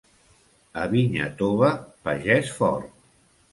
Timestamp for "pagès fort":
2.09-2.93